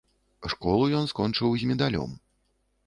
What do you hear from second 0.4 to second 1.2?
Школу ён